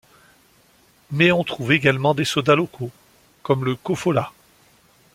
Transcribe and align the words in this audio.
Mais 1.11 1.31
on 1.31 1.43
trouve 1.43 1.73
également 1.73 2.15
des 2.15 2.25
sodas 2.25 2.55
locaux, 2.55 2.89
comme 3.43 3.65
le 3.65 3.75
Kofola. 3.75 4.31